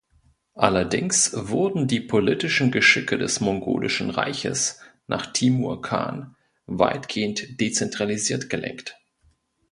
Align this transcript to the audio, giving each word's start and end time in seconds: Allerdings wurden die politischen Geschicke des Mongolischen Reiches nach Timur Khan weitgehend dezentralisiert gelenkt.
Allerdings 0.55 1.29
wurden 1.35 1.87
die 1.87 1.99
politischen 1.99 2.71
Geschicke 2.71 3.19
des 3.19 3.39
Mongolischen 3.39 4.09
Reiches 4.09 4.79
nach 5.05 5.31
Timur 5.31 5.83
Khan 5.83 6.35
weitgehend 6.65 7.61
dezentralisiert 7.61 8.49
gelenkt. 8.49 8.99